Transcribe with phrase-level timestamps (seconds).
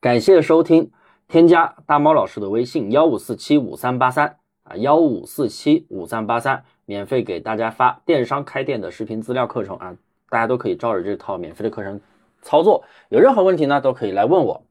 [0.00, 0.90] 感谢收听，
[1.28, 9.94] 添加大猫老师的微信幺五四七五三八三啊，幺五四七五三八三，免费给大家发电商开店的视频资料课程啊，
[10.30, 12.00] 大家都可以照着这套免费的课程
[12.40, 14.62] 操作，有任何问题呢都可以来问我。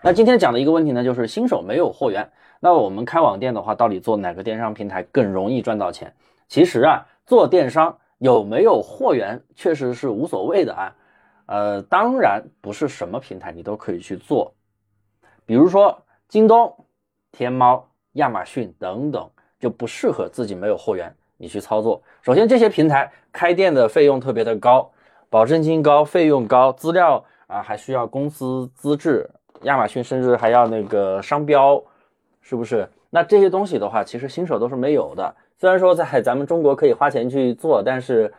[0.00, 6.14] 那今天讲的一个问题呢，就是新手没有货源，那我们开网店的话，到底做哪个电商平台更容易赚到钱？
[6.48, 10.96] 其实啊，做电商有没有货源确实是无所谓的啊。
[11.44, 14.54] 呃，当然不是什么平台你都可以去做，
[15.48, 16.70] 比如说京东、
[17.32, 22.02] 天猫、亚马逊等等，就不适合自己没有货源你去操作。
[22.20, 24.90] 首先，这些平台开店的费用特别的高，
[25.30, 29.26] 保证金高，费用高，资料啊还需要公司资质。
[29.62, 31.82] 亚马逊甚至还要那个商标，
[32.42, 32.86] 是不是？
[33.08, 35.34] 那这些东西的话，其实新手都是没有的。
[35.56, 38.30] 虽然说在 咱们中国可以花钱去做，但是，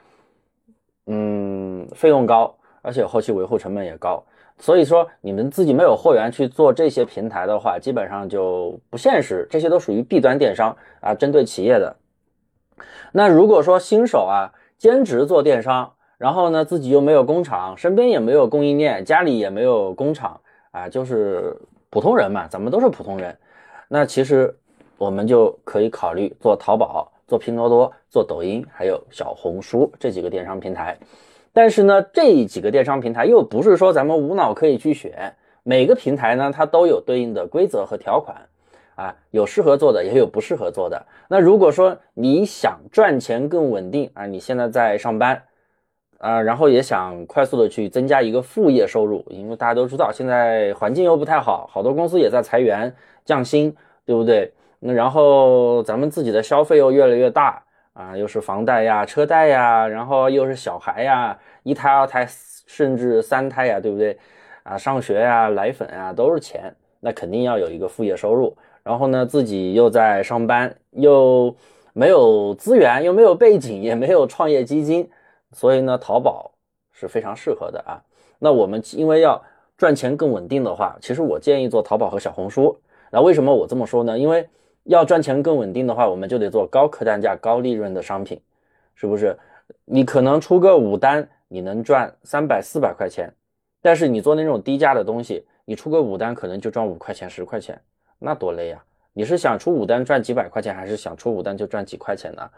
[1.08, 2.56] 嗯，费用高。
[2.82, 4.24] 而且后期维护成本也高，
[4.60, 9.48] 所以说你们自己没有货源去做这些平台的话，基本上就不现实。
[9.50, 11.96] 这些都属于 B 端电商啊，针对企业的。
[13.14, 20.40] 那如果说新手啊，兼职做电商，然后呢自己又没有工厂，身边也没有供应链，家里也没有工厂
[20.72, 21.58] 啊，就是
[21.90, 23.36] 普通人嘛，咱们都是普通人。
[23.88, 24.54] 那其实
[24.98, 30.98] 我们就可以考虑做淘宝、做拼多多、做抖音，还有小红书这几个电商平台。
[31.60, 38.48] 但是呢，这几个电商平台又不是说咱们无脑可以去选，每个平台呢，它都有对应的规则和条款，
[38.96, 41.06] 啊，有适合做的，也有不适合做的。
[41.28, 45.44] 那如果说你想赚钱更稳定啊，你现在在上班，
[46.20, 54.54] 啊，然后也想快速的去增加一个副业收入，因为大家都知道现在环境又不太好，好多公司也在裁员降薪，对不对？
[54.80, 57.62] 那然后咱们自己的消费又越来越大。
[58.00, 62.26] 啊，又是房贷呀、车贷呀，然后又是小孩呀，一胎、二胎，
[62.66, 64.18] 甚至三胎呀，对不对？
[64.64, 68.56] 啊，上学呀、奶粉啊，都是钱，那肯定要有一个副业收入。
[68.84, 71.54] 然后呢，自己又在上班，又
[71.92, 75.10] 没有资源，又没有背景，也没有创业基金，
[75.52, 76.54] 所以呢，淘宝
[76.94, 78.02] 是非常适合的啊。
[78.40, 79.44] 那我们因为要
[79.78, 82.80] 赚钱更稳定的话，其实我建议做淘宝和小红书。
[83.12, 84.18] 那为什么我这么说呢？
[84.18, 84.48] 因为
[84.84, 88.42] 要赚钱更稳定的话，我们就得做高客单价、高利润的商品，
[88.96, 89.38] 是不是？
[89.86, 93.32] 你可能出个五单，你能赚三百、四百块钱，
[93.84, 97.80] 但是你做那种低价的东西，你出个五单可能就赚五块钱、十块钱，
[98.18, 98.84] 那多累呀！
[99.14, 102.50] 你是想出五单赚几百块钱，还是想出五单就赚几块钱呢？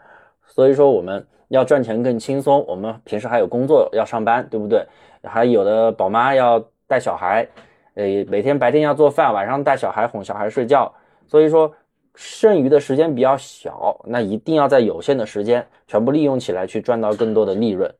[0.46, 4.86] 所以说我们要赚钱更轻松，我们平时还有工作要上班，对不对？
[5.22, 7.46] 还有的宝妈要带小孩，
[7.94, 10.90] 呃，每天白天要做饭，晚上带小孩哄小孩睡觉，
[11.26, 11.74] 所以说。
[12.14, 17.92] 剩余的时间比较小，那一定要在有限的时间全部利用起来，去赚到更多的利润。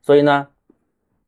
[0.00, 0.46] 所以呢，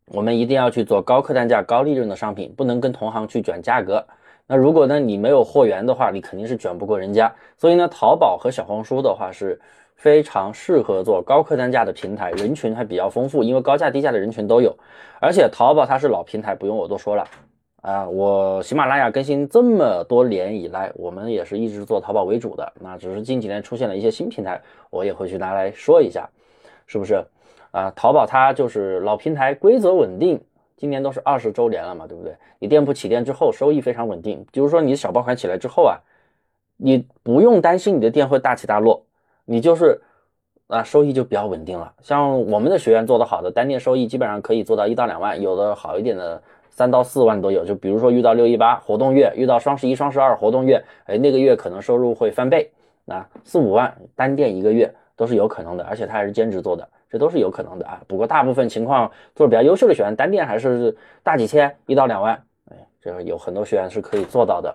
[0.07, 4.07] 我们一定要去做高客单价、高利润的商品，不能跟同行去卷价格。
[4.47, 7.33] 那如果呢你没有货源的话，你肯定是卷不过人家。
[7.57, 9.61] 所以呢，淘宝和小红书的话是
[9.97, 14.75] 非常适合做高客单价的平台，人群还比较丰富，因为高价低价的人群都有。
[15.21, 17.25] 而且淘宝它是老平台，不用我多说了。
[17.83, 22.71] 啊，我喜马拉雅更新这么多年以来，我们也是一直做淘宝为主的。
[22.79, 24.61] 那只是近几年出现了一些新平台，
[24.91, 26.29] 我也会去拿来说一下，
[26.87, 27.25] 是不是？
[27.71, 30.39] 啊，淘宝它就是老平台，规则稳定，
[30.77, 32.35] 今年都是二十周年了嘛，对不对？
[32.59, 34.45] 你店铺起店之后，收益非常稳定。
[34.53, 35.97] 就是说，你小爆款起来之后啊，
[36.77, 39.03] 你不用担心你的店会大起大落，
[39.47, 40.03] 你就是
[40.67, 41.95] 啊，收益就比较稳定了。
[42.03, 46.43] 像我们的学员做的好的，单店收益基本上可以做到一到两万，有的好一点的。
[46.71, 52.71] 三到四万都有，就比如说遇到六一八活动月，遇到双十一、双十二活动月，哎，那个月可能收入会翻倍，
[53.05, 58.01] 那四五万单店一个月都是有可能的，而且他还是兼职做的，这都是有可能的啊。
[58.07, 64.75] 不过大部分情况做的比较优秀的学员，单店还是大几千，一到两万，哎，这个有很多学员是可以做到的，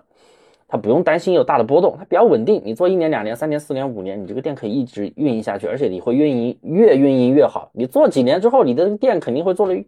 [0.68, 2.62] 他不用担心有大的波动，他比较稳定。
[2.66, 7.72] 你做一年、两年、三年、四年、五年，你这个店可以一直运营下去，而且你会运营越运营越好。
[7.74, 9.84] 你做几年之后，你的店肯定会做的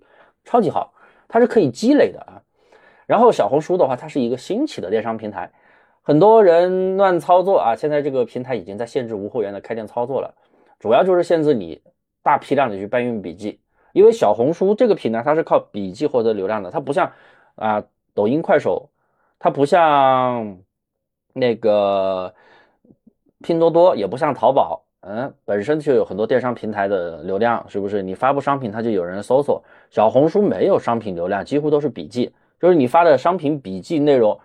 [0.46, 0.94] 超级好。
[1.28, 2.42] 它是可以积累的啊，
[3.06, 5.52] 然后小红书的话，它是一个新起的电商平台，
[6.02, 7.76] 很多人乱操作啊。
[7.76, 10.34] 现在这个平台已经在限制无货源的开店操作了，
[10.80, 11.82] 主要就是限制你
[12.24, 13.60] 大批量的去搬运笔记，
[13.94, 17.12] 因为小红书这个平台它是靠笔记获得流量的，它不像
[17.56, 17.84] 啊
[18.14, 18.90] 抖音、快手，
[19.38, 20.58] 它不像
[21.34, 22.34] 那个
[23.44, 24.87] 拼多多，也不像淘宝。
[25.10, 28.04] 嗯，本身就有很多电商平台的流量，是不是？
[28.04, 29.64] 你发布商品，它就有人搜索。
[29.90, 34.38] 小红书没有商品流量，几乎都是笔记，就是你发的商品笔记内容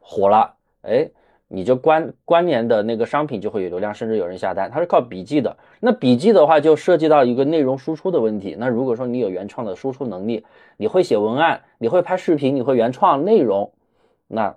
[0.00, 1.10] 火了，哎，
[1.48, 4.70] 你就关关联的那个商品就会有流量，甚至有人下单。
[4.70, 8.54] 它是靠笔记的，那笔记的话就涉及到一个内容输出的问题。
[8.56, 13.72] 那如果说你有原创的输出能力，你会写文案，你会拍视频，你会原创内容，
[14.28, 14.54] 那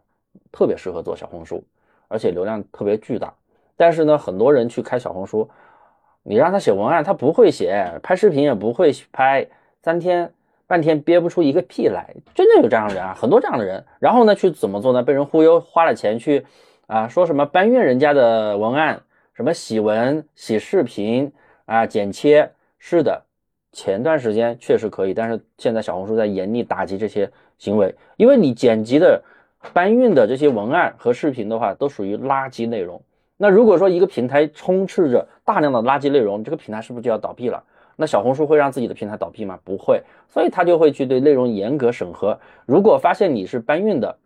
[0.52, 1.64] 特别适合做小红书，
[2.08, 3.34] 而且流量特别巨大。
[3.80, 5.50] 但是呢，很多人去开小红书，
[6.24, 9.48] 你让他写文案，他不会写；拍视频也不会拍，
[9.82, 10.34] 三天
[10.68, 12.14] 半天憋不出一个屁来。
[12.36, 13.86] 真的有这样的人啊，很多这样的人。
[14.00, 15.02] 然后呢，去怎么做呢？
[15.02, 16.46] 被人忽悠，花了钱去
[16.88, 19.02] 啊，说什么搬运人家的文案，
[19.34, 21.32] 什么洗文、洗视频
[21.66, 22.52] 啊、剪切。
[22.80, 23.24] 是的，
[23.72, 29.24] 前段时间确实可以，但是现在小红书在严厉打击这些行为，因为你剪辑的。
[29.74, 33.02] 搬运的这些文案和视频的话，都属于垃圾内容。
[33.42, 37.64] 那如果说一个平台充斥着大量的垃圾内容，这个平台是不是就要倒闭了？
[37.96, 39.58] 那小红书会让自己的平台倒闭吗？
[39.64, 42.38] 不会，所以他就会去对内容严格审核。
[42.66, 44.18] 如果发现你是搬运的，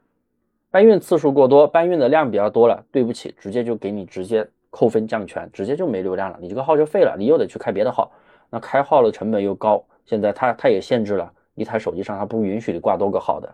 [0.72, 8.12] 搬运次数过多，搬运的量比较多了，对不起，直接就给你直接扣分降权，直接就没流量了，你这个号就废了，你又得去开别的号。
[8.50, 13.54] 那开号的成本又高，现在他他也限制了一台手机上他不允许你挂多个号的，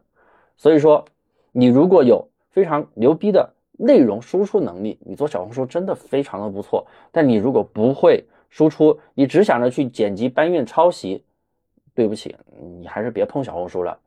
[0.55, 1.03] 所以说。
[1.51, 6.85] 你如果有非常牛逼的内容输出能力，你做小红书真的非常的不错。
[7.11, 11.23] 但你如果不会输出，你只想着去剪辑、搬运、抄袭，
[11.95, 12.35] 对不起，
[12.79, 13.97] 你还是别碰小红书了。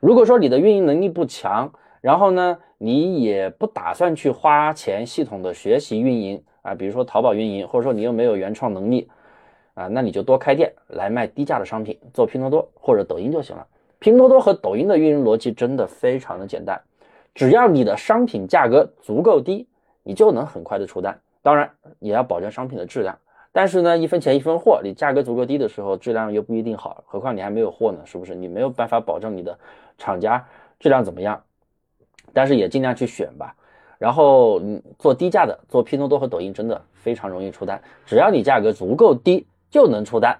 [0.00, 1.70] 如果说你的运营能力不强，
[2.00, 9.10] 然后呢，你也不打算去花钱系统的学习运营啊，比如说淘宝运营，或者说你又没有原创能力
[9.74, 13.66] 啊，那你就多开店来卖低价的商品，做拼多多或者抖音就行了。
[13.98, 16.80] 拼多多和抖音的运营逻辑真的非常的简单，
[17.34, 19.68] 只要你的商品价格足够低，
[20.02, 21.20] 你就能很快的出单。
[21.42, 23.18] 当然也要保证商品的质量，
[23.52, 27.02] 但是呢，一分钱一分货，你价格足够低的时候，质量又不一定好。
[27.06, 28.34] 何况你还没有货呢，是不是？
[28.34, 29.58] 你没有办法保证你的
[29.96, 30.46] 厂家
[30.78, 31.42] 质量怎么样。
[32.32, 33.54] 但是也尽量去选吧。
[33.98, 40.38] 然后嗯做低价的，做拼多多和抖音真的非常容易出单，只要你价格足够低就能出单，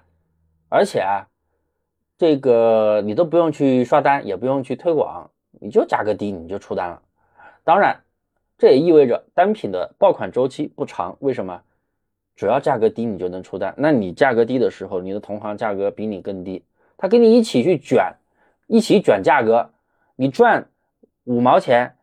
[0.69, 1.27] 而且啊。
[2.17, 7.01] 这个你都不用去刷单，也不用去推广，你就价格低你就出单了。
[7.63, 8.01] 当然，
[8.57, 11.15] 这也意味着单品的爆款周期不长。
[11.19, 11.61] 为什么？
[12.35, 13.71] 只要价格低你就能出单。
[13.77, 16.65] 那你价格低的时候，你的同行价格比你更低，
[16.97, 18.15] 他跟你一起去卷，
[18.65, 19.69] 一起卷价格，
[20.15, 20.67] 你赚
[21.25, 21.95] 五毛钱，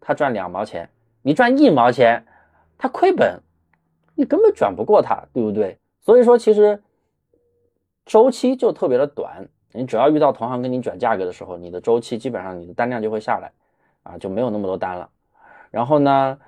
[0.00, 0.88] 他赚两毛钱；
[1.22, 2.26] 你赚一毛钱，
[2.76, 3.40] 他亏本，
[4.16, 5.78] 你根本卷不过他，对不对？
[6.00, 6.82] 所以说，其实
[8.04, 9.48] 周期就特别的短。
[9.76, 13.50] 你只要遇到同行跟你卷价格的时候，你的周期基本上你的单量就会下来，
[14.04, 15.10] 啊，就没有那么多单了。
[15.72, 16.38] 然后呢，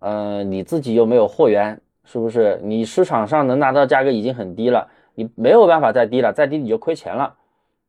[0.00, 2.60] 呃，你自己又没有货源，是不是？
[2.62, 7.34] 你市场上能拿到价格已经很低了，你没有办法再低了，再低你就亏钱了，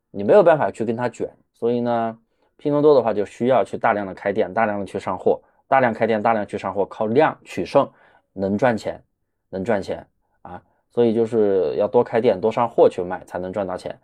[0.10, 1.30] 你没有办法去跟他卷。
[1.54, 2.18] 所以呢，
[2.56, 7.90] 拼多多的话就需要去大量的开店，大量的去上货，大量开店，大量去上货，靠量取胜，
[8.32, 9.04] 能赚钱，
[9.50, 10.08] 能赚钱
[10.44, 10.62] 啊。
[10.90, 14.00] 所以就是要多开店，多上货去卖，才能赚到钱。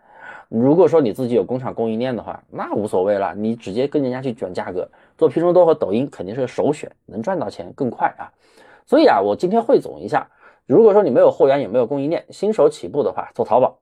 [0.55, 8.29] 如果说你自己有工厂供应链的话，那无所谓了，你直接跟人家去卷价格，做拼多多和抖音肯定是首选，能赚到钱更快啊。
[8.85, 10.29] 所以啊，我今天汇总一下，
[10.67, 13.79] 如果说你没有货源也没有供应链，新手起步的话，做淘宝，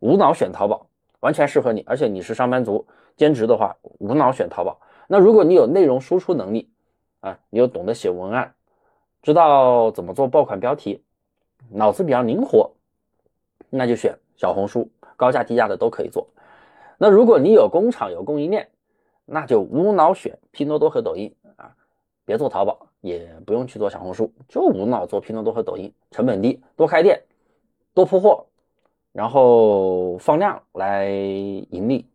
[0.00, 0.88] 无脑选淘宝，
[1.20, 1.84] 完全适合你。
[1.86, 2.84] 而且你是上班族
[3.16, 4.80] 兼职的话，无脑选淘宝。
[5.06, 6.68] 那如果你有内容输出能力
[7.20, 8.54] 啊，你又懂得写文案，
[9.22, 11.00] 知道怎么做爆款标题，
[11.70, 12.72] 脑子比较灵活，
[13.70, 14.90] 那就选小红书。
[15.18, 16.28] 高价低价的都可以做。
[16.96, 18.68] 那如果你有工厂有供应链，
[19.26, 21.74] 那就无脑选拼多多和抖音啊，
[22.24, 27.22] 别做淘宝，也不用去做小红书，就无脑做拼多多和抖音，成本低，多开店，
[27.92, 28.46] 多铺货，
[29.12, 32.06] 然后放量来盈利。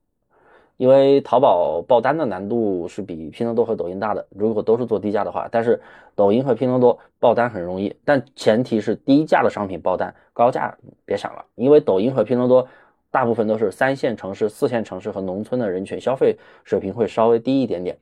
[0.77, 5.79] 因为淘宝爆单的难度是比拼多多和抖音大的，如果都是做低价的话，但是
[6.15, 12.67] 抖音和拼多多爆单很容易，但前提是低价的商品爆单，高价别想了，因为抖音和拼多多。
[13.13, 17.95] 大部分都是三线城市、四线城市和农村的人群，消费水平会稍微低一点点。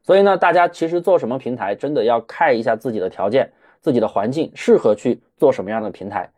[0.00, 6.30] 所以呢，大家其实做什么平台，真的要看一下自己的条件、自己的环境，适合去做什么样的平台。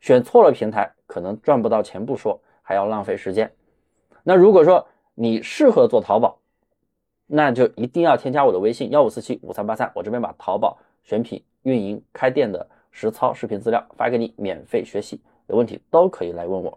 [0.00, 3.48] 选错了平台，可能赚不到钱不说，还要浪费时间。
[4.24, 4.84] 那如果说
[5.14, 6.40] 你适合做淘宝，
[7.28, 16.76] 那就一定要添加我的微信幺五四七五三八三，我这边把淘宝选品、运营、开店的实操视频资料发给你，免费学习，有问题都可以来问我。